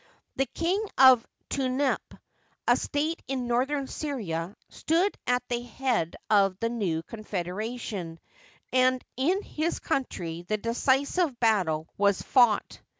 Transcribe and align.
The 0.35 0.47
King 0.47 0.83
of 0.97 1.23
Tunep, 1.51 2.15
a 2.67 2.75
state 2.75 3.21
in 3.27 3.45
northern 3.45 3.85
Syria, 3.85 4.55
stood 4.67 5.15
at 5.27 5.47
the 5.47 5.61
head 5.61 6.15
of 6.27 6.57
the 6.59 6.69
new 6.69 7.03
confederation, 7.03 8.19
and 8.73 9.03
in 9.15 9.43
his 9.43 9.77
country 9.77 10.41
the 10.41 10.57
decisive 10.57 11.39
battle 11.39 11.87
was 11.99 12.19
fought. 12.23 12.81